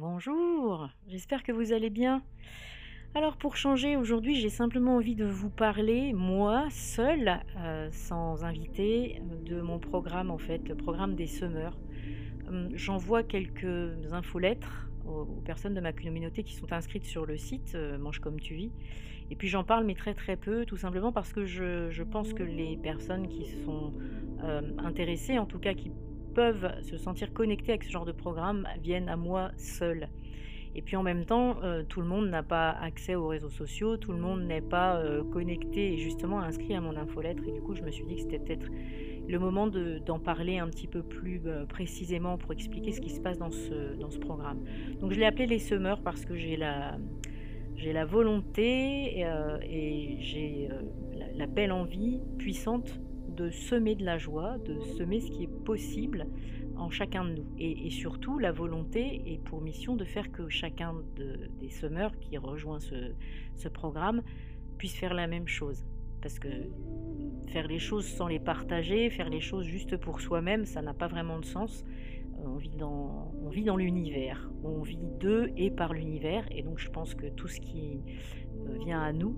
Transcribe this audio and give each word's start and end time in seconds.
Bonjour, 0.00 0.88
j'espère 1.08 1.42
que 1.42 1.50
vous 1.50 1.72
allez 1.72 1.90
bien. 1.90 2.22
Alors 3.16 3.36
pour 3.36 3.56
changer, 3.56 3.96
aujourd'hui 3.96 4.36
j'ai 4.36 4.48
simplement 4.48 4.94
envie 4.94 5.16
de 5.16 5.24
vous 5.24 5.50
parler, 5.50 6.12
moi, 6.12 6.68
seule, 6.70 7.40
euh, 7.56 7.88
sans 7.90 8.44
invité, 8.44 9.20
de 9.44 9.60
mon 9.60 9.80
programme 9.80 10.30
en 10.30 10.38
fait, 10.38 10.68
le 10.68 10.76
programme 10.76 11.16
des 11.16 11.26
semeurs. 11.26 11.76
Hum, 12.46 12.68
J'envoie 12.74 13.24
quelques 13.24 14.12
infolettres 14.12 14.88
aux, 15.04 15.22
aux 15.22 15.42
personnes 15.44 15.74
de 15.74 15.80
ma 15.80 15.92
communauté 15.92 16.44
qui 16.44 16.54
sont 16.54 16.72
inscrites 16.72 17.04
sur 17.04 17.26
le 17.26 17.36
site 17.36 17.72
euh, 17.74 17.98
Mange 17.98 18.20
comme 18.20 18.38
tu 18.38 18.54
vis. 18.54 18.70
Et 19.32 19.34
puis 19.34 19.48
j'en 19.48 19.64
parle 19.64 19.84
mais 19.84 19.96
très 19.96 20.14
très 20.14 20.36
peu, 20.36 20.64
tout 20.64 20.76
simplement 20.76 21.10
parce 21.10 21.32
que 21.32 21.44
je, 21.44 21.90
je 21.90 22.04
pense 22.04 22.34
que 22.34 22.44
les 22.44 22.76
personnes 22.76 23.26
qui 23.26 23.46
sont 23.64 23.92
euh, 24.44 24.62
intéressées, 24.78 25.40
en 25.40 25.46
tout 25.46 25.58
cas 25.58 25.74
qui 25.74 25.90
peuvent 26.38 26.72
se 26.82 26.96
sentir 26.96 27.32
connectées 27.32 27.72
avec 27.72 27.82
ce 27.82 27.90
genre 27.90 28.04
de 28.04 28.12
programme, 28.12 28.64
viennent 28.80 29.08
à 29.08 29.16
moi 29.16 29.50
seules. 29.56 30.06
Et 30.76 30.82
puis 30.82 30.94
en 30.94 31.02
même 31.02 31.24
temps, 31.24 31.56
euh, 31.64 31.82
tout 31.82 32.00
le 32.00 32.06
monde 32.06 32.28
n'a 32.28 32.44
pas 32.44 32.70
accès 32.70 33.16
aux 33.16 33.26
réseaux 33.26 33.50
sociaux, 33.50 33.96
tout 33.96 34.12
le 34.12 34.18
monde 34.18 34.42
n'est 34.42 34.60
pas 34.60 34.98
euh, 34.98 35.24
connecté 35.24 35.94
et 35.94 35.98
justement 35.98 36.38
inscrit 36.38 36.76
à 36.76 36.80
mon 36.80 36.96
infolettre. 36.96 37.42
Et 37.48 37.50
du 37.50 37.60
coup, 37.60 37.74
je 37.74 37.82
me 37.82 37.90
suis 37.90 38.04
dit 38.04 38.14
que 38.14 38.20
c'était 38.20 38.38
peut-être 38.38 38.68
le 39.26 39.38
moment 39.40 39.66
de- 39.66 39.98
d'en 40.06 40.20
parler 40.20 40.58
un 40.58 40.68
petit 40.68 40.86
peu 40.86 41.02
plus 41.02 41.40
euh, 41.46 41.66
précisément 41.66 42.38
pour 42.38 42.52
expliquer 42.52 42.92
ce 42.92 43.00
qui 43.00 43.10
se 43.10 43.20
passe 43.20 43.38
dans 43.38 43.50
ce, 43.50 43.96
dans 43.98 44.10
ce 44.10 44.20
programme. 44.20 44.60
Donc 45.00 45.10
je 45.12 45.18
l'ai 45.18 45.26
appelé 45.26 45.46
les 45.46 45.58
semeurs 45.58 46.02
parce 46.02 46.24
que 46.24 46.36
j'ai 46.36 46.56
la, 46.56 46.98
j'ai 47.74 47.92
la 47.92 48.04
volonté 48.04 49.18
et 49.18 50.16
j'ai 50.20 50.68
la, 51.18 51.26
la 51.34 51.46
belle 51.46 51.72
envie 51.72 52.20
puissante 52.38 53.00
de 53.38 53.50
semer 53.50 53.94
de 53.94 54.04
la 54.04 54.18
joie, 54.18 54.58
de 54.58 54.80
semer 54.96 55.20
ce 55.20 55.30
qui 55.30 55.44
est 55.44 55.64
possible 55.64 56.26
en 56.76 56.90
chacun 56.90 57.24
de 57.24 57.34
nous. 57.34 57.46
Et, 57.58 57.90
surtout, 57.90 58.38
la 58.38 58.52
volonté 58.52 59.22
est 59.26 59.38
pour 59.38 59.60
mission 59.60 59.96
de 59.96 60.04
faire 60.04 60.30
que 60.32 60.48
chacun 60.48 60.94
de- 61.16 61.48
des 61.60 61.70
semeurs 61.70 62.16
qui 62.18 62.36
rejoint 62.36 62.80
ce, 62.80 63.68
programme 63.68 64.22
puisse 64.78 64.96
faire 64.96 65.14
la 65.14 65.26
même 65.26 65.48
chose. 65.48 65.84
Parce 66.22 66.38
que 66.38 66.48
faire 67.48 67.68
les 67.68 67.78
choses 67.78 68.06
sans 68.06 68.28
les 68.28 68.40
partager, 68.40 69.10
faire 69.10 69.28
les 69.28 69.40
choses 69.40 69.66
juste 69.66 69.96
pour 69.96 70.20
soi-même, 70.20 70.64
ça 70.64 70.82
n'a 70.82 70.94
pas 70.94 71.08
vraiment 71.08 71.38
de 71.38 71.44
sens. 71.44 71.84
Euh, 71.84 72.42
On 72.46 72.56
vit 72.56 72.76
dans, 72.76 73.32
dans 73.66 73.76
l'univers, 73.76 74.50
on 74.62 74.82
vit 74.82 75.08
de 75.20 75.50
et 75.56 75.70
par 75.70 75.92
l'univers, 75.92 76.44
et 76.50 76.62
donc 76.62 76.78
je 76.78 76.90
pense 76.90 77.14
que 77.14 77.26
tout 77.38 77.48
ce 77.48 77.60
qui 77.60 78.00
euh, 78.68 78.78
vient 78.84 79.00
à 79.00 79.12
nous 79.12 79.34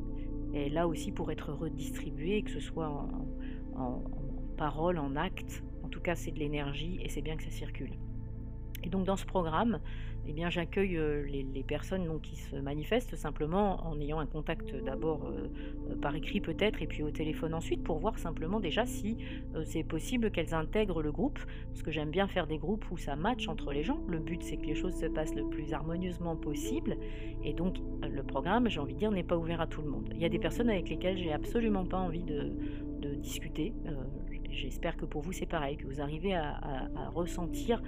est 0.54 0.68
là 0.68 0.86
aussi 0.86 1.10
pour 1.12 1.30
être 1.30 1.52
redistribué, 1.52 2.42
que 2.42 2.50
ce 2.50 2.60
soit 2.60 2.88
en, 2.88 3.26
en, 3.80 4.02
en 4.04 4.56
parole, 4.56 4.98
en 4.98 5.16
acte. 5.16 5.62
En 5.84 5.88
tout 5.88 6.00
cas, 6.00 6.14
c'est 6.14 6.30
de 6.30 6.38
l'énergie 6.38 7.00
et 7.02 7.08
c'est 7.08 7.22
bien 7.22 7.36
que 7.36 7.42
ça 7.42 7.50
circule. 7.50 7.92
Et 8.82 8.88
donc 8.88 9.04
dans 9.04 9.16
ce 9.16 9.26
programme, 9.26 9.80
eh 10.26 10.32
bien, 10.32 10.50
j'accueille 10.50 10.96
euh, 10.96 11.24
les, 11.26 11.64
personnes 11.64 12.20
qui 12.20 12.36
se 12.36 12.56
manifestent 12.56 13.14
simplement 13.14 13.86
en 13.86 14.00
ayant 14.00 14.18
un 14.18 14.26
contact 14.26 14.74
d'abord 14.84 15.26
euh, 15.26 15.50
euh, 15.90 15.96
par 15.96 16.14
écrit 16.16 16.40
peut-être 16.40 16.82
et 16.82 16.86
puis 16.86 17.02
au 17.02 17.10
téléphone 17.10 17.54
ensuite 17.54 17.82
pour 17.84 17.98
voir 17.98 18.18
simplement 18.18 18.58
déjà 18.58 18.86
si 18.86 19.16
c'est 19.64 19.84
possible 19.84 20.30
qu'elles 20.30 20.54
intègrent 20.54 21.02
le 21.02 21.12
groupe 21.12 21.38
parce 21.68 21.82
que 21.82 21.90
j'aime 21.90 22.10
bien 22.10 22.26
faire 22.26 22.46
des 22.46 22.58
groupes 22.58 22.84
où 22.90 22.96
ça 22.96 23.14
match 23.14 23.46
entre 23.48 23.72
les 23.72 23.84
gens. 23.84 24.00
Le 24.08 24.18
but 24.18 24.42
c'est 24.42 24.56
que 24.56 24.66
les 24.66 24.74
choses 24.74 24.94
se 24.94 25.06
passent 25.06 25.34
le 25.34 25.48
plus 25.48 25.72
harmonieusement 25.72 26.34
possible 26.34 26.96
et 27.44 27.52
donc 27.52 27.76
le 28.02 28.22
programme, 28.22 28.68
j'ai 28.68 28.80
envie 28.80 28.94
de 28.94 28.98
dire, 28.98 29.12
n'est 29.12 29.22
pas 29.22 29.36
ouvert 29.36 29.60
à 29.60 29.66
tout 29.66 29.82
le 29.82 29.88
monde. 29.88 30.10
Il 30.12 30.20
y 30.20 30.24
a 30.24 30.28
des 30.28 30.38
personnes 30.38 30.70
avec 30.70 30.88
lesquelles 30.88 31.18
j'ai 31.18 31.32
absolument 31.32 31.84
pas 31.84 31.98
envie 31.98 32.24
de, 32.24 32.52
de 33.00 33.14
discuter. 33.14 33.74
Euh, 33.86 33.94
J'espère 34.50 34.96
que 34.96 35.04
pour 35.04 35.22
vous 35.22 35.32
c'est 35.32 35.46
pareil, 35.46 35.76
que 35.76 35.86
vous 35.86 36.00
arrivez 36.00 36.34
à, 36.34 36.60
ressentir 37.14 37.80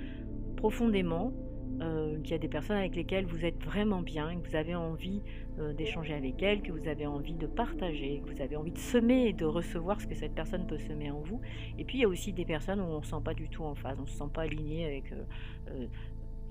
profondément 0.56 1.32
euh, 1.80 2.20
qu'il 2.20 2.30
y 2.30 2.34
a 2.34 2.38
des 2.38 2.48
personnes 2.48 2.76
avec 2.76 2.94
lesquelles 2.94 3.26
vous 3.26 3.44
êtes 3.44 3.62
vraiment 3.64 4.00
bien, 4.00 4.36
que 4.36 4.48
vous 4.48 4.54
avez 4.54 4.74
envie 4.76 5.22
euh, 5.58 5.72
d'échanger 5.72 6.14
avec 6.14 6.40
elles, 6.40 6.62
que 6.62 6.70
vous 6.70 6.86
avez 6.86 7.06
envie 7.06 7.34
de 7.34 7.46
partager, 7.46 8.22
que 8.24 8.32
vous 8.32 8.40
avez 8.40 8.56
envie 8.56 8.70
de 8.70 8.78
semer 8.78 9.28
et 9.28 9.32
de 9.32 9.44
recevoir 9.44 10.00
ce 10.00 10.06
que 10.06 10.14
cette 10.14 10.34
personne 10.34 10.66
peut 10.66 10.78
semer 10.78 11.10
en 11.10 11.20
vous. 11.20 11.40
Et 11.78 11.84
puis 11.84 11.98
il 11.98 12.00
y 12.02 12.04
a 12.04 12.08
aussi 12.08 12.32
des 12.32 12.44
personnes 12.44 12.80
où 12.80 12.84
on 12.84 13.00
ne 13.00 13.04
se 13.04 13.10
sent 13.10 13.22
pas 13.24 13.34
du 13.34 13.48
tout 13.48 13.64
en 13.64 13.74
phase, 13.74 13.98
on 13.98 14.02
ne 14.02 14.08
se 14.08 14.16
sent 14.16 14.30
pas 14.32 14.42
aligné 14.42 14.84
avec 14.86 15.12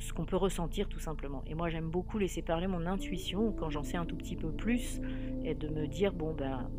ce 0.01 0.13
qu'on 0.13 0.25
peut 0.25 0.37
ressentir 0.37 0.89
tout 0.89 0.99
simplement. 0.99 1.43
Et 1.47 1.55
moi 1.55 1.69
j'aime 1.69 1.89
beaucoup 1.89 2.17
laisser 2.17 2.41
parler 2.41 2.67
mon 2.67 2.85
intuition 2.85 3.53
quand 3.53 3.69
j'en 3.69 3.83
sais 3.83 3.97
un 3.97 4.05
tout 4.05 4.17
petit 4.17 4.35
peu 4.35 4.51
plus 4.51 4.99
et 5.43 5.55
de 5.55 5.69
me 5.69 5.87
dire 5.87 6.11
bon 6.11 6.33
ben 6.33 6.69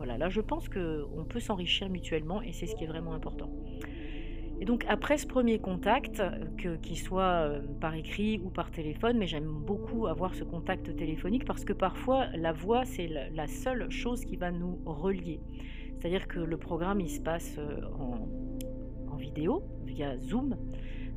voilà, 0.00 0.16
là 0.16 0.30
je 0.30 0.40
pense 0.40 0.66
qu'on 0.70 1.26
peut 1.28 1.40
s'enrichir 1.40 1.90
mutuellement 1.90 2.40
et 2.40 2.52
c'est 2.52 2.64
ce 2.64 2.74
qui 2.74 2.84
est 2.84 2.86
vraiment 2.86 3.12
important. 3.12 3.50
Et 4.58 4.64
donc 4.64 4.86
après 4.88 5.18
ce 5.18 5.26
premier 5.26 5.58
contact, 5.58 6.22
qu'il 6.56 6.98
soit 6.98 7.22
euh, 7.22 7.60
par 7.82 7.94
écrit 7.94 8.40
ou 8.42 8.48
par 8.48 8.70
téléphone, 8.70 9.18
mais 9.18 9.26
j'aime 9.26 9.44
beaucoup 9.44 10.06
avoir 10.06 10.34
ce 10.34 10.42
contact 10.42 10.96
téléphonique 10.96 11.44
parce 11.44 11.66
que 11.66 11.74
parfois 11.74 12.28
la 12.34 12.52
voix 12.52 12.86
c'est 12.86 13.08
la, 13.08 13.46
seule 13.46 13.90
chose 13.90 14.24
qui 14.24 14.36
va 14.36 14.50
nous 14.50 14.80
relier. 14.86 15.38
C'est-à-dire 15.98 16.26
que 16.26 16.40
le 16.40 16.56
programme 16.56 17.00
il 17.00 17.10
se 17.10 17.20
passe 17.20 17.56
euh, 17.58 17.82
en, 17.98 18.26
vidéo 19.16 19.62
via 19.84 20.16
Zoom 20.16 20.56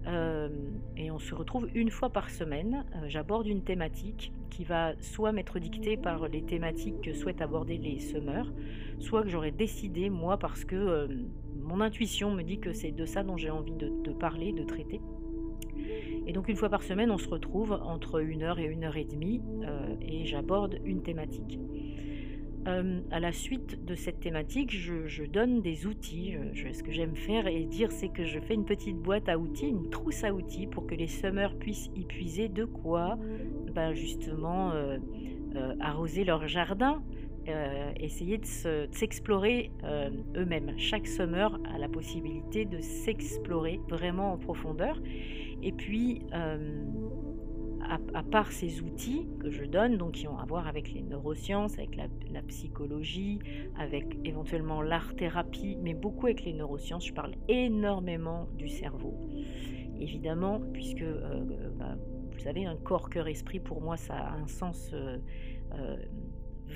euh, 0.08 0.50
et 0.98 1.10
on 1.10 1.20
se 1.20 1.34
retrouve 1.34 1.70
une 1.74 1.90
fois 1.90 2.10
par 2.10 2.30
semaine. 2.30 2.84
J'aborde 3.08 3.48
une 3.48 3.64
thématique 3.64 4.34
qui 4.54 4.64
va 4.64 4.94
soit 5.00 5.32
m'être 5.32 5.58
dictée 5.58 5.98
par 5.98 6.28
les 6.28 6.44
thématiques 6.44 7.02
que 7.02 7.14
souhaitent 7.14 7.42
aborder 7.42 7.78
les 7.78 8.00
semeurs, 8.00 8.54
soit 9.00 9.24
que 9.24 9.30
j'aurais 9.30 9.52
décidé 9.52 10.12
moi 10.12 10.38
parce 10.38 10.64
que 10.64 10.76
euh, 10.76 11.08
mon 11.60 11.82
intuition 11.82 12.32
me 12.32 12.44
dit 12.44 12.60
que 12.60 12.72
c'est 12.72 12.92
de 12.92 13.06
ça 13.06 13.24
dont 13.24 13.36
j'ai 13.36 13.50
envie 13.50 13.74
de, 13.74 14.12
parler, 14.12 14.54
de 14.54 14.64
traiter. 14.64 15.02
Et 16.28 16.34
donc 16.34 16.50
une 16.50 16.56
fois 16.56 16.70
par 16.70 16.84
semaine, 16.84 17.10
on 17.10 17.18
se 17.18 17.28
retrouve 17.28 17.72
entre 17.72 18.22
une 18.22 18.44
heure 18.44 18.60
et 18.60 18.66
une 18.66 18.84
heure 18.84 18.96
et 18.96 19.06
demie 19.06 19.42
euh, 19.64 19.96
et 20.02 20.26
j'aborde 20.26 20.80
une 20.86 21.02
thématique. 21.02 21.60
Euh, 22.68 23.02
à 23.12 23.20
la 23.20 23.32
suite 23.32 23.84
de 23.84 23.96
cette 23.96 24.20
thématique, 24.20 24.72
je, 24.72 25.24
donne 25.26 25.62
des 25.62 25.86
outils. 25.86 26.36
Ce 26.54 26.84
que 26.84 26.92
j'aime 26.92 27.16
faire 27.16 27.48
et 27.48 27.66
dire, 27.66 27.92
c'est 27.92 28.10
que 28.10 28.26
je 28.26 28.40
fais 28.40 28.54
une 28.54 28.66
petite 28.66 28.98
boîte 28.98 29.28
à 29.30 29.38
outils, 29.38 29.68
une 29.68 29.90
trousse 29.90 30.24
à 30.24 30.34
outils 30.34 30.68
pour 30.68 30.88
que 30.88 30.96
les 30.96 31.08
semeurs 31.08 31.56
puissent 31.56 31.90
y 31.96 32.06
puiser 32.06 32.50
de 32.50 32.66
quoi 32.66 33.18
ben 33.74 33.94
justement 33.94 34.72
euh, 34.72 34.98
euh, 35.56 35.76
arroser 35.80 36.24
leur 36.24 36.48
jardin, 36.48 37.02
euh, 37.48 37.92
essayer 38.00 38.38
de 38.38 38.44
de 38.44 38.94
s'explorer 38.94 39.72
eux-mêmes. 40.36 40.74
Chaque 40.78 41.08
semeur 41.08 41.60
a 41.74 41.78
la 41.78 41.90
possibilité 41.90 42.66
de 42.66 42.80
s'explorer 42.80 43.80
vraiment 43.90 44.34
en 44.34 44.38
profondeur. 44.38 45.02
Et 45.62 45.72
puis, 45.72 46.22
à, 48.14 48.24
part 48.24 48.52
ces 48.52 48.82
outils 48.82 49.28
que 49.40 49.50
je 49.50 49.64
donne, 49.64 49.98
donc 49.98 50.14
qui 50.14 50.28
ont 50.28 50.38
à 50.38 50.46
voir 50.46 50.68
avec 50.68 50.92
les 50.94 51.02
neurosciences, 51.02 51.78
avec 51.78 51.96
la, 51.96 52.42
psychologie, 52.44 53.40
avec 53.78 54.18
éventuellement 54.26 54.82
l'art-thérapie, 54.82 55.78
mais 55.82 55.94
beaucoup 55.94 56.28
avec 56.28 56.44
les 56.44 56.54
neurosciences, 56.54 57.08
je 57.08 57.14
parle 57.14 57.34
énormément 57.48 58.48
du 58.58 58.68
cerveau. 58.68 59.14
Évidemment, 60.00 60.60
puisque, 60.74 61.02
euh, 61.02 61.70
bah, 61.78 61.96
vous 62.32 62.40
savez, 62.40 62.66
un 62.66 62.76
corps, 62.76 63.10
cœur, 63.10 63.28
esprit, 63.28 63.60
pour 63.60 63.82
moi, 63.82 63.98
ça 63.98 64.16
a 64.16 64.36
un 64.36 64.48
sens 64.48 64.92
euh, 64.94 65.18
euh, 65.74 65.98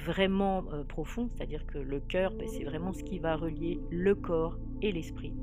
vraiment 0.05 0.63
profond, 0.87 1.29
c'est-à-dire 1.33 1.65
que 1.65 1.79
le 1.79 1.99
cœur, 1.99 2.33
ben, 2.33 2.47
c'est 2.47 2.63
vraiment 2.63 2.93
ce 2.93 3.03
qui 3.03 3.19
va 3.19 3.35
relier 3.35 3.79
le 3.89 4.15
corps 4.15 4.57
et 4.81 4.91
l'esprit. 4.91 5.33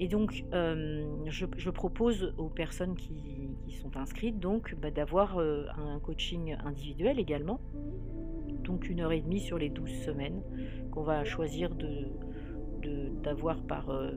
Et 0.00 0.06
donc, 0.06 0.44
euh, 0.52 1.04
je, 1.26 1.70
propose 1.70 2.32
aux 2.38 2.48
personnes 2.48 2.94
qui, 2.94 3.50
sont 3.82 3.96
inscrites 3.96 4.40
donc 4.40 4.74
bah, 4.80 4.90
d'avoir 4.90 5.38
euh, 5.38 5.66
un 5.76 6.00
coaching 6.00 6.56
individuel 6.64 7.18
également, 7.20 7.60
donc 8.64 8.88
une 8.88 9.00
heure 9.00 9.12
et 9.12 9.20
demie 9.20 9.40
sur 9.40 9.56
les 9.56 9.68
12 9.68 9.90
semaines 10.04 10.42
qu'on 10.90 11.02
va 11.02 11.24
choisir 11.24 11.74
de, 11.74 12.08
de- 12.82 13.10
d'avoir 13.22 13.62
par 13.62 13.90
euh, 13.90 14.12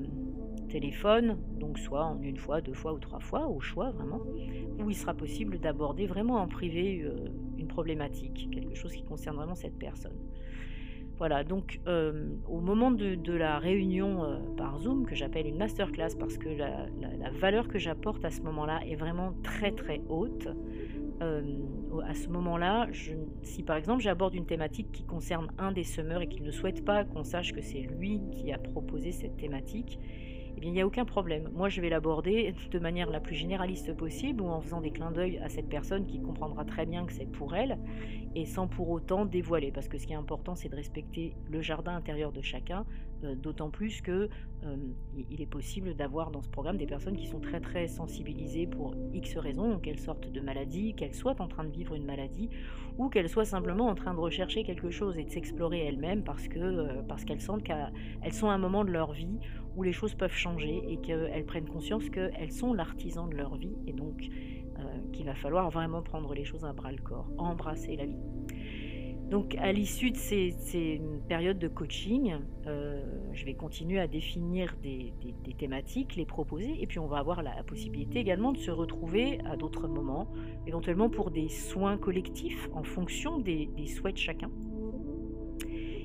téléphone, 0.69 1.37
donc 1.59 1.77
soit 1.77 2.05
en 2.05 2.21
une 2.21 2.37
fois, 2.37 2.61
deux 2.61 2.73
fois 2.73 2.93
ou 2.93 2.99
trois 2.99 3.19
fois, 3.19 3.47
au 3.47 3.59
choix 3.59 3.91
vraiment, 3.91 4.21
où 4.79 4.89
il 4.89 4.95
sera 4.95 5.13
possible 5.13 5.59
d'aborder 5.59 6.07
vraiment 6.07 6.37
en 6.37 6.47
privé 6.47 7.05
une 7.57 7.67
problématique, 7.67 8.49
quelque 8.51 8.75
chose 8.75 8.93
qui 8.93 9.03
concerne 9.03 9.35
vraiment 9.35 9.55
cette 9.55 9.77
personne. 9.77 10.17
Voilà, 11.21 11.43
donc 11.43 11.79
euh, 11.85 12.33
au 12.47 12.61
moment 12.61 12.89
de, 12.89 13.31
la 13.31 13.59
réunion 13.59 14.23
euh, 14.23 14.37
par 14.57 14.79
Zoom, 14.79 15.05
que 15.05 15.13
j'appelle 15.13 15.45
une 15.45 15.59
masterclass, 15.59 16.15
parce 16.19 16.39
que 16.39 16.49
la, 16.49 16.87
valeur 17.39 17.67
que 17.67 17.77
j'apporte 17.77 18.25
à 18.25 18.31
ce 18.31 18.41
moment-là 18.41 18.79
est 18.87 18.95
vraiment 18.95 19.35
très 19.43 19.71
très 19.71 20.01
haute, 20.09 20.47
euh, 21.21 21.43
à 22.07 22.15
ce 22.15 22.27
moment-là, 22.27 22.87
si 23.43 23.61
par 23.61 23.75
exemple 23.75 24.01
j'aborde 24.01 24.33
une 24.33 24.47
thématique 24.47 24.91
qui 24.91 25.03
concerne 25.03 25.51
un 25.59 25.71
des 25.71 25.83
semeurs 25.83 26.23
et 26.23 26.27
qu'il 26.27 26.41
ne 26.41 26.49
souhaite 26.49 26.83
pas 26.83 27.03
qu'on 27.03 27.23
sache 27.23 27.53
que 27.53 27.61
c'est 27.61 27.81
lui 27.81 28.19
qui 28.31 28.51
a 28.51 28.57
proposé 28.57 29.11
cette 29.11 29.37
thématique, 29.37 29.99
il 30.63 30.73
n'y 30.73 30.81
a 30.81 30.85
aucun 30.85 31.05
problème. 31.05 31.49
Moi 31.53 31.69
je 31.69 31.81
vais 31.81 31.89
l'aborder 31.89 32.53
de 32.71 32.79
manière 32.79 33.09
la 33.09 33.19
plus 33.19 33.35
généraliste 33.35 33.93
possible 33.95 34.41
ou 34.41 34.47
en 34.47 34.61
faisant 34.61 34.81
des 34.81 34.91
clins 34.91 35.11
d'œil 35.11 35.39
à 35.39 35.49
cette 35.49 35.69
personne 35.69 36.05
qui 36.05 36.21
comprendra 36.21 36.65
très 36.65 36.85
bien 36.85 37.05
que 37.05 37.13
c'est 37.13 37.25
pour 37.25 37.55
elle 37.55 37.77
et 38.35 38.45
sans 38.45 38.67
pour 38.67 38.89
autant 38.89 39.25
dévoiler. 39.25 39.71
Parce 39.71 39.87
que 39.87 39.97
ce 39.97 40.05
qui 40.05 40.13
est 40.13 40.17
important 40.17 40.55
c'est 40.55 40.69
de 40.69 40.75
respecter 40.75 41.35
le 41.49 41.61
jardin 41.61 41.95
intérieur 41.95 42.31
de 42.31 42.41
chacun, 42.41 42.85
d'autant 43.35 43.69
plus 43.69 44.01
que 44.01 44.29
euh, 44.63 44.75
il 45.29 45.41
est 45.41 45.49
possible 45.49 45.95
d'avoir 45.95 46.29
dans 46.29 46.41
ce 46.41 46.49
programme 46.49 46.77
des 46.77 46.85
personnes 46.85 47.17
qui 47.17 47.27
sont 47.27 47.39
très 47.39 47.59
très 47.59 47.87
sensibilisées 47.87 48.67
pour 48.67 48.93
X 49.13 49.37
raisons, 49.37 49.79
qu'elles 49.79 49.99
sortent 49.99 50.31
de 50.31 50.39
maladie, 50.39 50.93
qu'elles 50.93 51.15
soient 51.15 51.41
en 51.41 51.47
train 51.47 51.63
de 51.63 51.71
vivre 51.71 51.95
une 51.95 52.05
maladie, 52.05 52.49
ou 52.97 53.09
qu'elles 53.09 53.29
soient 53.29 53.45
simplement 53.45 53.87
en 53.87 53.95
train 53.95 54.13
de 54.13 54.19
rechercher 54.19 54.63
quelque 54.63 54.91
chose 54.91 55.17
et 55.17 55.23
de 55.23 55.31
s'explorer 55.31 55.79
elles-mêmes 55.79 56.23
parce 56.23 56.47
euh, 56.55 57.01
parce 57.07 57.25
qu'elles 57.25 57.41
sentent 57.41 57.63
qu'elles 57.63 58.33
sont 58.33 58.49
à 58.49 58.53
un 58.53 58.59
moment 58.59 58.85
de 58.85 58.91
leur 58.91 59.13
vie 59.13 59.39
où 59.75 59.83
les 59.83 59.93
choses 59.93 60.13
peuvent 60.13 60.35
changer 60.35 60.81
et 60.87 60.97
qu'elles 60.97 61.45
prennent 61.45 61.69
conscience 61.69 62.09
qu'elles 62.09 62.51
sont 62.51 62.73
l'artisan 62.73 63.27
de 63.27 63.35
leur 63.35 63.55
vie 63.55 63.75
et 63.87 63.93
donc 63.93 64.29
qu'il 65.13 65.25
va 65.27 65.35
falloir 65.35 65.69
vraiment 65.69 66.01
prendre 66.01 66.33
les 66.33 66.43
choses 66.43 66.65
à 66.65 66.73
bras 66.73 66.91
le 66.91 66.97
corps, 66.97 67.29
embrasser 67.37 67.95
la 67.95 68.05
vie. 68.05 68.17
Donc 69.31 69.55
à 69.59 69.71
l'issue 69.71 70.11
de 70.11 70.17
ces, 70.17 71.01
périodes 71.29 71.57
de 71.57 71.69
coaching, 71.69 72.35
euh, 72.67 73.01
je 73.31 73.45
vais 73.45 73.53
continuer 73.53 73.97
à 73.97 74.05
définir 74.05 74.75
des, 74.83 75.13
thématiques, 75.57 76.17
les 76.17 76.25
proposer, 76.25 76.75
et 76.81 76.85
puis 76.85 76.99
on 76.99 77.07
va 77.07 77.19
avoir 77.19 77.41
la, 77.41 77.63
possibilité 77.63 78.19
également 78.19 78.51
de 78.51 78.57
se 78.57 78.71
retrouver 78.71 79.39
à 79.45 79.55
d'autres 79.55 79.87
moments, 79.87 80.27
éventuellement 80.67 81.09
pour 81.09 81.31
des 81.31 81.47
soins 81.47 81.97
collectifs 81.97 82.67
en 82.73 82.83
fonction 82.83 83.39
des, 83.39 83.69
souhaits 83.87 84.15
de 84.15 84.19
chacun. 84.19 84.51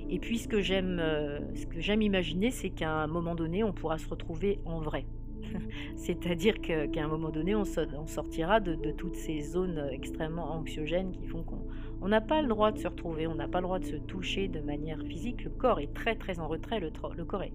Et 0.09 0.21
puis 0.21 0.37
euh, 0.37 1.41
ce 1.57 1.67
que 1.67 1.81
j'aime 1.81 2.03
imaginer, 2.03 2.53
c'est 2.53 2.71
qu'à 2.71 2.93
un 2.93 3.09
moment 3.09 3.35
donné, 3.35 3.65
on 3.65 3.73
pourra 3.73 3.99
se 3.99 4.09
retrouver 4.09 4.61
en 4.65 4.79
vrai. 4.81 5.05
C'est-à-dire 5.97 6.61
qu'à 6.61 7.05
un 7.05 7.09
moment 7.09 7.31
donné, 7.31 7.55
on, 7.55 7.65
sortira 7.65 8.61
de, 8.61 8.91
toutes 8.93 9.17
ces 9.17 9.41
zones 9.41 9.89
extrêmement 9.91 10.53
anxiogènes 10.53 11.13
qui 11.13 11.27
font 11.27 11.43
qu'on 11.43 12.09
n'a 12.09 12.21
pas 12.21 12.43
le 12.43 12.49
droit 12.49 12.73
de 12.73 12.79
se 12.79 12.89
retrouver, 12.89 13.27
on 13.27 13.35
n'a 13.35 13.49
pas 13.49 13.61
le 13.61 13.67
droit 13.67 13.79
de 13.79 13.85
se 13.85 13.97
toucher 13.97 14.49
de 14.49 14.61
manière 14.61 15.01
physique. 15.03 15.45
Le 15.45 15.51
corps 15.51 15.81
est 15.81 15.93
très 15.93 16.15
très 16.15 16.39
en 16.39 16.49
retrait, 16.49 16.81
le, 16.81 16.91
corps 17.25 17.43
est 17.43 17.53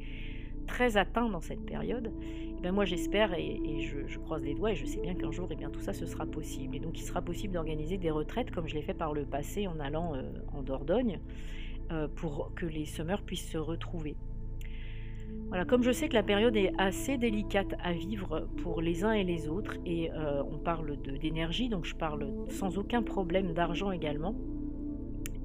très 0.68 0.98
atteint 0.98 1.30
dans 1.30 1.42
cette 1.42 1.66
période. 1.66 2.12
Et 2.58 2.62
ben 2.62 2.72
moi 2.72 2.86
j'espère 2.86 3.34
et, 3.34 3.82
je, 3.82 4.20
croise 4.20 4.44
les 4.44 4.54
doigts 4.54 4.72
et 4.72 4.76
je 4.76 4.86
sais 4.86 5.00
bien 5.00 5.16
qu'un 5.16 5.32
jour 5.32 5.48
et 5.50 5.54
eh 5.54 5.56
bien, 5.56 5.70
tout 5.70 5.82
ça 5.82 5.94
ce 5.94 6.06
sera 6.06 6.26
possible. 6.26 6.76
Et 6.76 6.80
donc 6.80 7.00
il 7.00 7.04
sera 7.04 7.22
possible 7.22 7.54
d'organiser 7.54 7.98
des 7.98 8.12
retraites 8.12 8.52
comme 8.52 8.68
je 8.68 8.76
l'ai 8.76 8.84
fait 8.84 8.94
par 8.94 9.14
le 9.14 9.26
passé 9.26 9.68
en 9.68 9.80
allant 9.80 10.16
euh, 10.16 10.22
en 10.54 10.62
Dordogne 10.62 11.20
euh, 11.92 12.08
pour 12.08 12.52
que 12.56 12.66
les 12.66 12.86
semeurs 12.86 13.22
puissent 13.22 13.50
se 13.50 13.58
retrouver. 13.58 14.16
Voilà, 15.48 15.66
comme 15.66 15.84
je 15.84 15.92
sais 15.92 16.08
que 16.08 16.14
la 16.14 16.24
période 16.24 16.56
est 16.56 16.72
assez 16.78 17.18
délicate 17.18 17.76
à 17.84 17.92
vivre 17.92 18.48
pour 18.64 18.80
les 18.82 19.04
uns 19.04 19.12
et 19.12 19.26
les 19.26 19.50
autres, 19.50 19.76
et 19.86 20.10
euh, 20.12 20.42
on 20.50 20.58
parle 20.58 20.98
d'énergie, 21.20 21.68
donc 21.68 21.84
je 21.84 21.94
parle 21.94 22.32
sans 22.48 22.78
aucun 22.78 23.04
problème 23.04 23.54
d'argent 23.54 23.92
également, 23.92 24.34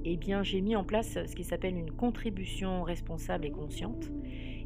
eh 0.04 0.16
bien 0.16 0.44
j'ai 0.44 0.60
mis 0.60 0.76
en 0.76 0.84
place 0.84 1.18
ce 1.26 1.34
qui 1.34 1.42
s'appelle 1.42 1.76
une 1.76 1.90
contribution 1.90 2.84
responsable 2.84 3.46
et 3.46 3.50
consciente. 3.50 4.12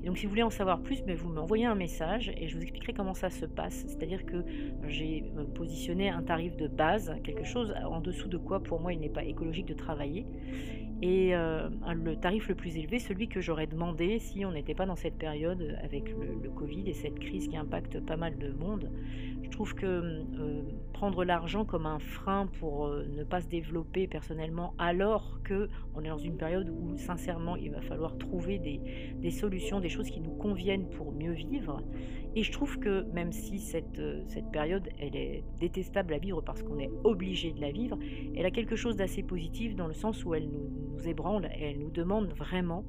Donc 0.04 0.18
si 0.18 0.24
vous 0.24 0.30
voulez 0.30 0.42
en 0.42 0.50
savoir 0.50 0.82
plus, 0.82 1.02
ben, 1.02 1.16
vous 1.16 1.28
m'envoyez 1.28 1.66
un 1.66 1.74
message 1.74 2.30
et 2.36 2.48
je 2.48 2.56
vous 2.56 2.62
expliquerai 2.62 2.92
comment 2.92 3.14
ça 3.14 3.30
se 3.30 3.44
passe. 3.44 3.84
C'est-à-dire 3.86 4.24
que 4.24 4.44
j'ai 4.88 5.24
euh, 5.36 5.44
positionné 5.44 6.10
un 6.10 6.22
tarif 6.22 6.56
de 6.56 6.68
base, 6.68 7.14
quelque 7.24 7.44
chose 7.44 7.74
en 7.86 8.00
dessous 8.00 8.28
de 8.28 8.38
quoi 8.38 8.62
pour 8.62 8.80
moi 8.80 8.92
il 8.92 9.00
n'est 9.00 9.08
pas 9.08 9.24
écologique 9.24 9.66
de 9.66 9.74
travailler. 9.74 10.26
Et 11.02 11.34
euh, 11.34 11.70
le 11.94 12.16
tarif 12.16 12.48
le 12.48 12.54
plus 12.54 12.76
élevé, 12.76 12.98
celui 12.98 13.28
que 13.28 13.40
j'aurais 13.40 13.66
demandé 13.66 14.18
si 14.18 14.44
on 14.44 14.52
n'était 14.52 14.74
pas 14.74 14.84
dans 14.84 14.96
cette 14.96 15.16
période 15.16 15.78
avec 15.82 16.10
le, 16.10 16.50
Covid 16.50 16.90
et 16.90 16.92
cette 16.92 17.18
crise 17.18 17.48
qui 17.48 17.56
impacte 17.56 18.04
pas 18.04 18.16
mal 18.16 18.36
de 18.36 18.52
monde. 18.52 18.90
Je 19.42 19.48
trouve 19.48 19.74
que 19.74 19.86
euh, 19.86 20.62
prendre 20.92 21.24
l'argent 21.24 21.64
comme 21.64 21.86
un 21.86 22.00
frein 22.00 22.46
pour 22.58 22.86
euh, 22.86 23.06
ne 23.16 23.24
pas 23.24 23.40
se 23.40 23.48
développer 23.48 24.08
personnellement, 24.08 24.74
alors 24.78 25.38
que 25.42 25.68
on 25.94 26.04
est 26.04 26.08
dans 26.08 26.18
une 26.18 26.36
période 26.36 26.68
où 26.68 26.98
sincèrement 26.98 27.56
il 27.56 27.70
va 27.70 27.80
falloir 27.80 28.18
trouver 28.18 28.58
des 28.58 29.30
solutions, 29.30 29.80
des 29.80 29.88
choses 29.88 30.10
qui 30.10 30.20
nous 30.20 30.34
conviennent 30.34 30.88
pour 30.90 31.12
mieux 31.12 31.32
vivre. 31.32 31.82
Et 32.36 32.42
je 32.42 32.52
trouve 32.52 32.78
que 32.78 33.02
même 33.12 33.32
si 33.32 33.58
cette, 33.58 34.00
cette 34.28 34.50
période 34.50 34.88
elle 34.98 35.16
est 35.16 35.42
détestable 35.58 36.14
à 36.14 36.18
vivre 36.18 36.42
parce 36.42 36.62
qu'on 36.62 36.78
est 36.78 36.90
obligé 37.04 37.52
de 37.52 37.60
la 37.60 37.72
vivre, 37.72 37.98
elle 38.36 38.46
a 38.46 38.50
quelque 38.50 38.76
chose 38.76 38.96
d'assez 38.96 39.22
positif 39.22 39.74
dans 39.74 39.88
le 39.88 39.94
sens 39.94 40.24
où 40.24 40.34
elle 40.34 40.48
nous 40.48 40.70
nous 40.92 41.08
ébranle 41.08 41.46
et 41.58 41.64
elle 41.70 41.78
nous 41.78 41.90
demande 41.90 42.32
vraiment 42.34 42.84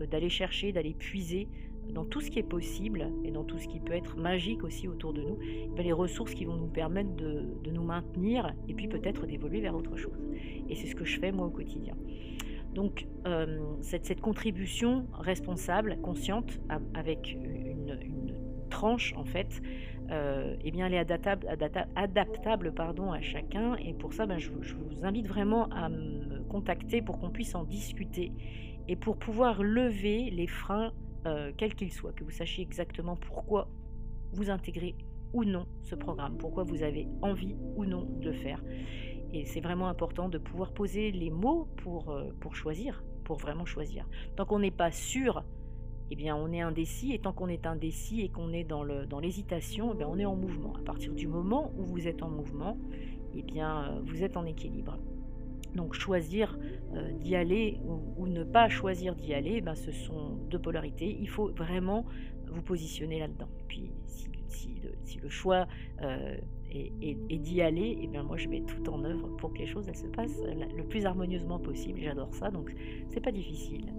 euh, 0.00 0.06
d'aller 0.06 0.28
chercher, 0.28 0.72
d'aller 0.72 0.94
puiser 0.94 1.48
dans 1.92 2.04
tout 2.04 2.20
ce 2.20 2.30
qui 2.30 2.38
est 2.38 2.48
possible 2.48 3.10
et 3.24 3.30
dans 3.30 3.44
tout 3.44 3.58
ce 3.58 3.68
qui 3.68 3.80
peut 3.80 3.92
être 3.92 4.16
magique 4.16 4.64
aussi 4.64 4.88
autour 4.88 5.12
de 5.12 5.22
nous, 5.22 5.38
ben, 5.76 5.84
les 5.84 5.92
ressources 5.92 6.34
qui 6.34 6.44
vont 6.44 6.56
nous 6.56 6.66
permettre 6.66 7.14
de, 7.14 7.70
nous 7.70 7.84
maintenir 7.84 8.54
et 8.68 8.74
puis 8.74 8.88
peut-être 8.88 9.26
d'évoluer 9.26 9.60
vers 9.60 9.76
autre 9.76 9.96
chose. 9.96 10.26
Et 10.68 10.74
c'est 10.74 10.86
ce 10.86 10.94
que 10.94 11.04
je 11.04 11.18
fais 11.20 11.32
moi 11.32 11.46
au 11.46 11.50
quotidien. 11.50 11.94
Donc 12.74 13.06
euh, 13.26 13.58
cette, 13.80 14.20
contribution 14.20 15.06
responsable, 15.12 15.98
consciente, 16.02 16.60
avec 16.94 17.36
une, 17.42 17.98
tranche 18.68 19.14
en 19.16 19.24
fait, 19.24 19.62
euh, 20.10 20.56
eh 20.62 20.70
bien 20.70 20.86
elle 20.86 20.94
est 20.94 20.98
adaptable, 20.98 21.46
adaptable, 21.96 22.72
pardon, 22.72 23.12
à 23.12 23.20
chacun. 23.20 23.76
Et 23.76 23.94
pour 23.94 24.12
ça, 24.12 24.26
ben, 24.26 24.38
je, 24.38 24.50
vous 24.50 25.04
invite 25.04 25.26
vraiment 25.26 25.68
à 25.70 25.88
me 25.88 26.42
contacter 26.44 27.02
pour 27.02 27.18
qu'on 27.18 27.30
puisse 27.30 27.54
en 27.54 27.64
discuter 27.64 28.32
et 28.88 28.96
pour 28.96 29.16
pouvoir 29.16 29.62
lever 29.62 30.30
les 30.30 30.46
freins, 30.46 30.92
euh, 31.26 31.52
quels 31.56 31.74
qu'ils 31.74 31.92
soient, 31.92 32.12
que 32.12 32.24
vous 32.24 32.30
sachiez 32.30 32.62
exactement 32.62 33.16
pourquoi 33.16 33.68
vous 34.32 34.50
intégrez 34.50 34.94
ou 35.32 35.44
non 35.44 35.66
ce 35.82 35.94
programme, 35.94 36.36
pourquoi 36.38 36.62
vous 36.62 36.82
avez 36.82 37.08
envie 37.22 37.56
ou 37.76 37.84
non 37.84 38.06
de 38.20 38.30
le 38.30 38.32
faire. 38.32 38.62
Et 39.32 39.44
c'est 39.44 39.60
vraiment 39.60 39.88
important 39.88 40.28
de 40.28 40.38
pouvoir 40.38 40.72
poser 40.72 41.10
les 41.10 41.30
mots 41.30 41.68
pour, 41.78 42.10
euh, 42.10 42.30
pour 42.40 42.54
choisir, 42.54 43.02
pour 43.24 43.38
vraiment 43.38 43.66
choisir. 43.66 44.08
Tant 44.36 44.46
qu'on 44.46 44.60
n'est 44.60 44.70
pas 44.70 44.92
sûr, 44.92 45.44
eh 46.10 46.16
bien 46.16 46.36
on 46.36 46.52
est 46.52 46.60
indécis, 46.60 47.12
et 47.12 47.18
tant 47.18 47.32
qu'on 47.32 47.48
est 47.48 47.66
indécis 47.66 48.22
et 48.22 48.28
qu'on 48.28 48.52
est 48.52 48.64
dans 48.64 48.84
l'hésitation, 49.20 49.94
dans 49.94 50.00
eh 50.00 50.04
on 50.04 50.18
est 50.18 50.24
en 50.24 50.36
mouvement. 50.36 50.74
À 50.76 50.82
partir 50.82 51.12
du 51.12 51.26
moment 51.26 51.72
où 51.76 51.84
vous 51.84 52.06
êtes 52.06 52.22
en 52.22 52.30
mouvement, 52.30 52.76
eh 53.34 53.42
bien 53.42 53.84
euh, 53.84 54.00
vous 54.04 54.22
êtes 54.22 54.36
en 54.36 54.44
équilibre. 54.44 54.98
Donc 55.74 55.94
choisir 55.94 56.58
euh, 56.94 57.12
d'y 57.12 57.36
aller 57.36 57.78
ou, 58.16 58.26
ne 58.26 58.44
pas 58.44 58.68
choisir 58.68 59.14
d'y 59.14 59.34
aller, 59.34 59.60
ben, 59.60 59.74
ce 59.74 59.92
sont 59.92 60.36
deux 60.50 60.58
polarités. 60.58 61.16
Il 61.20 61.28
faut 61.28 61.52
vraiment 61.52 62.06
vous 62.50 62.62
positionner 62.62 63.18
là-dedans. 63.18 63.48
Puis 63.68 63.90
si, 64.06 64.80
le, 65.22 65.28
choix 65.28 65.66
euh, 66.02 66.36
est, 66.70 67.38
d'y 67.38 67.60
aller, 67.60 67.82
et 67.82 67.98
eh 68.02 68.06
bien 68.06 68.22
moi 68.22 68.36
je 68.36 68.48
mets 68.48 68.62
tout 68.62 68.88
en 68.88 69.04
œuvre 69.04 69.28
pour 69.36 69.52
que 69.52 69.58
les 69.58 69.66
choses 69.66 69.90
se 69.92 70.06
passent 70.06 70.42
le 70.76 70.82
plus 70.84 71.04
harmonieusement 71.04 71.58
possible. 71.58 72.00
J'adore 72.00 72.32
ça, 72.34 72.50
donc 72.50 72.72
c'est 73.08 73.20
pas 73.20 73.32
difficile. 73.32 73.92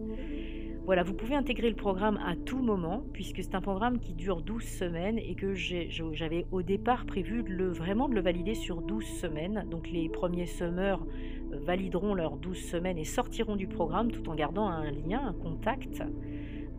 Voilà, 0.87 1.03
vous 1.03 1.13
pouvez 1.13 1.35
intégrer 1.35 1.69
le 1.69 1.75
programme 1.75 2.17
à 2.25 2.37
tout 2.37 2.59
moment, 2.59 3.03
puisque 3.11 3.43
c'est 3.43 3.55
un 3.55 3.61
programme 3.61 3.99
qui 3.99 4.13
dure 4.13 4.41
12 4.41 4.63
semaines 4.63 5.17
et 5.17 5.35
que 5.35 5.53
j'avais 5.53 6.45
au 6.49 6.61
départ 6.61 7.05
prévu 7.05 7.43
de 7.43 7.49
le, 7.49 7.67
vraiment 7.67 8.07
de 8.07 8.15
le 8.15 8.21
valider 8.21 8.55
sur 8.55 8.81
12 8.81 9.03
semaines. 9.03 9.65
Donc 9.69 9.89
les 9.91 10.07
premiers 10.07 10.45
semeurs 10.45 11.05
euh, 11.51 11.59
valideront 11.59 12.13
leurs 12.13 12.37
12 12.37 12.57
semaines 12.57 12.97
et 12.97 13.03
sortiront 13.03 13.57
du 13.57 13.67
programme 13.67 14.13
tout 14.13 14.29
en 14.29 14.35
gardant 14.35 14.65
un 14.65 14.89
lien, 14.89 15.27
un 15.27 15.33
contact, 15.33 16.01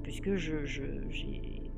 puisque 0.03 0.37
j'ai 0.37 1.69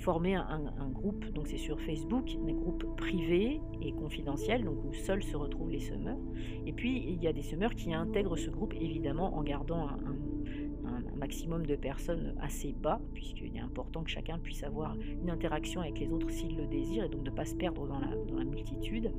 formé 0.00 0.34
un, 0.34 0.90
groupe, 0.92 1.32
donc 1.32 1.46
c'est 1.46 1.58
sur 1.58 1.80
Facebook, 1.80 2.36
un 2.44 2.52
groupe 2.54 2.96
privé 2.96 3.60
et 3.82 3.92
confidentiel, 3.92 4.64
donc 4.64 4.84
où 4.84 4.92
seuls 4.92 5.22
se 5.22 5.36
retrouvent 5.36 5.70
les 5.70 5.80
semeurs. 5.80 6.18
Et 6.66 6.72
puis 6.72 7.04
il 7.06 7.22
y 7.22 7.28
a 7.28 7.32
des 7.32 7.42
semeurs 7.42 7.76
qui 7.76 7.94
intègrent 7.94 8.36
ce 8.36 8.50
groupe 8.50 8.74
évidemment 8.80 9.36
en 9.36 9.44
gardant 9.44 9.88
un 9.88 10.16
maximum 11.16 11.66
de 11.66 11.76
personnes 11.76 12.34
assez 12.40 12.72
bas, 12.72 13.00
puisqu'il 13.14 13.56
est 13.56 13.60
important 13.60 14.02
que 14.02 14.10
chacun 14.10 14.38
puisse 14.38 14.62
avoir 14.62 14.96
une 15.22 15.30
interaction 15.30 15.80
avec 15.80 15.98
les 15.98 16.10
autres 16.10 16.30
s'il 16.30 16.56
le 16.56 16.66
désire, 16.66 17.04
et 17.04 17.08
donc 17.08 17.22
de 17.22 17.30
ne 17.30 17.34
pas 17.34 17.44
se 17.44 17.54
perdre 17.54 17.86
dans 17.86 17.98
la, 17.98 18.44
multitude. 18.44 19.10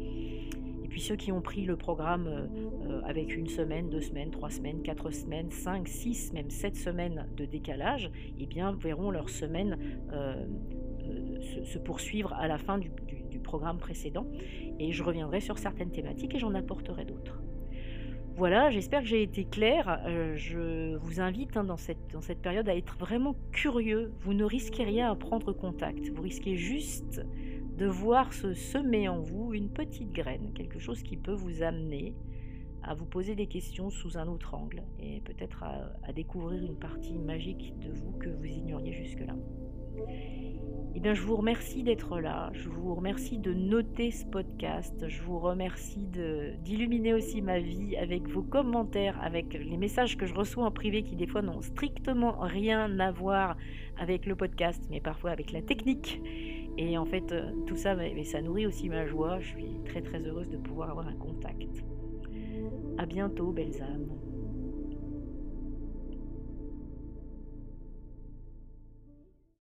Et 0.84 0.88
puis 0.88 1.02
ceux 1.02 1.16
qui 1.16 1.32
ont 1.32 1.42
pris 1.42 1.66
le 1.66 1.76
programme 1.76 2.28
euh, 2.28 3.02
avec 3.04 3.36
une 3.36 3.48
semaine, 3.48 3.90
deux 3.90 4.02
semaines, 4.02 4.32
trois 4.32 4.50
semaines, 4.50 4.82
quatre 4.82 5.12
semaines, 5.12 5.52
cinq, 5.52 5.88
six, 5.88 6.32
même 6.34 6.50
sept 6.50 6.76
semaines 6.76 7.28
de 7.36 7.46
décalage, 7.46 8.10
eh 8.40 8.46
bien 8.46 8.72
verront 8.72 9.12
leur 9.12 9.30
semaine 9.30 9.78
euh, 10.14 10.46
euh, 11.02 11.64
se, 11.66 11.78
poursuivre 11.78 12.34
à 12.34 12.48
la 12.48 12.58
fin 12.58 12.78
du 12.78 12.90
programme 13.44 13.78
précédent. 13.78 14.28
Et 14.80 14.92
je 14.92 15.04
reviendrai 15.04 15.42
sur 15.42 15.58
certaines 15.58 15.92
thématiques 15.92 16.36
et 16.36 16.40
j'en 16.40 16.54
apporterai 16.54 17.06
d'autres. 17.06 17.42
Voilà, 18.38 18.70
j'espère 18.70 19.02
que 19.02 19.08
j'ai 19.08 19.24
été 19.24 19.46
claire. 19.46 20.00
Euh, 20.06 20.36
je 20.36 20.96
vous 20.98 21.20
invite 21.20 21.58
hein, 21.58 21.64
dans, 21.64 21.76
cette, 21.76 22.12
dans 22.14 22.22
cette 22.22 22.40
période 22.40 22.70
à 22.70 22.76
être 22.76 22.96
vraiment 23.00 23.36
curieux. 23.52 24.14
Vous 24.20 24.36
ne 24.36 24.44
risquez 24.44 24.84
rien 24.84 25.12
à 25.12 25.16
prendre 25.16 25.54
contact. 25.54 26.10
Vous 26.10 26.22
risquez 26.22 26.56
juste 26.56 27.20
de 27.78 27.88
voir 27.88 28.34
se 28.34 28.54
semer 28.54 29.10
en 29.10 29.22
vous 29.22 29.56
une 29.56 29.70
petite 29.70 30.12
graine, 30.12 30.54
quelque 30.54 30.78
chose 30.78 31.02
qui 31.02 31.18
peut 31.18 31.34
vous 31.34 31.64
amener 31.64 32.14
à 32.84 32.94
vous 32.94 33.06
poser 33.06 33.34
des 33.34 33.48
questions 33.48 33.90
sous 33.90 34.20
un 34.20 34.28
autre 34.28 34.54
angle 34.54 34.84
et 35.00 35.20
peut-être 35.22 35.64
à, 35.64 35.92
à 36.04 36.14
découvrir 36.14 36.64
une 36.64 36.78
partie 36.78 37.18
magique 37.18 37.74
de 37.80 37.92
vous 37.92 38.12
que 38.20 38.30
vous 38.30 38.46
ignoriez 38.46 38.94
jusque-là. 38.94 39.36
Eh 40.96 41.00
bien, 41.00 41.14
je 41.14 41.22
vous 41.22 41.36
remercie 41.36 41.84
d'être 41.84 42.20
là. 42.20 42.50
Je 42.54 42.70
vous 42.70 42.96
remercie 42.96 43.38
de 43.38 43.54
noter 43.54 44.12
ce 44.12 44.26
podcast. 44.26 45.08
Je 45.08 45.22
vous 45.22 45.40
remercie 45.40 46.08
d'illuminer 46.64 47.14
aussi 47.14 47.42
ma 47.42 47.60
vie 47.60 47.96
avec 47.96 48.28
vos 48.28 48.42
commentaires, 48.42 49.20
avec 49.22 49.54
les 49.54 49.78
messages 49.78 50.18
que 50.18 50.26
je 50.26 50.34
reçois 50.34 50.66
en 50.66 50.72
privé 50.72 51.04
qui 51.04 51.16
des 51.16 51.28
fois 51.28 51.42
n'ont 51.42 51.62
strictement 51.62 52.38
rien 52.40 53.00
à 53.00 53.12
voir 53.12 53.58
avec 54.00 54.26
le 54.26 54.36
podcast, 54.36 54.84
mais 54.90 55.00
parfois 55.00 55.32
avec 55.32 55.52
la 55.52 55.62
technique. 55.62 56.22
Et 56.78 56.98
en 56.98 57.06
fait, 57.06 57.32
euh, 57.32 57.52
tout 57.66 57.76
ça, 57.76 57.96
ça 58.24 58.42
nourrit 58.42 58.68
aussi 58.68 58.90
ma 58.90 59.06
joie. 59.06 59.40
Je 59.40 59.48
suis 59.48 59.80
très 59.86 60.02
très 60.02 60.20
heureuse 60.20 60.50
de 60.50 60.58
pouvoir 60.58 60.92
avoir 60.92 61.08
un 61.08 61.16
contact. 61.16 61.84
À 62.98 63.06
bientôt, 63.06 63.52
belles 63.52 63.82
âmes. 63.82 64.10